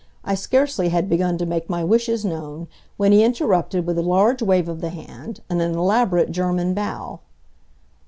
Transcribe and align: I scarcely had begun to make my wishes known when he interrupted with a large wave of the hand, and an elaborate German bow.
I 0.23 0.33
scarcely 0.33 0.89
had 0.89 1.07
begun 1.09 1.37
to 1.37 1.45
make 1.45 1.69
my 1.69 1.83
wishes 1.83 2.25
known 2.25 2.67
when 2.97 3.11
he 3.11 3.23
interrupted 3.23 3.85
with 3.85 3.99
a 3.99 4.01
large 4.01 4.41
wave 4.41 4.67
of 4.67 4.81
the 4.81 4.89
hand, 4.89 5.41
and 5.47 5.61
an 5.61 5.75
elaborate 5.75 6.31
German 6.31 6.73
bow. 6.73 7.19